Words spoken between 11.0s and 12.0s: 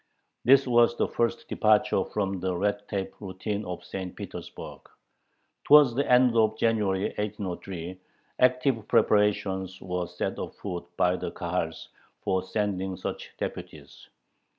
the Kahals